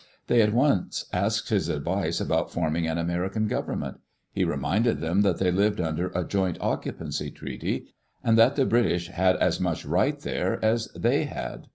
They 0.25 0.41
at 0.41 0.51
once 0.51 1.05
asked 1.13 1.49
his 1.49 1.69
advice 1.69 2.19
about 2.19 2.51
forming 2.51 2.87
an 2.87 2.97
American 2.97 3.47
government. 3.47 3.99
,He 4.31 4.43
reminded 4.43 4.99
them 4.99 5.21
that 5.21 5.37
they 5.37 5.51
lived 5.51 5.79
under 5.79 6.07
a 6.15 6.25
"joint 6.25 6.57
occupancy" 6.59 7.29
treaty, 7.29 7.85
and 8.23 8.35
that 8.35 8.55
the 8.55 8.65
British 8.65 9.09
had 9.09 9.35
as 9.35 9.59
much 9.59 9.85
right 9.85 10.19
there 10.19 10.57
as 10.65 10.87
they 10.95 11.25
had. 11.25 11.67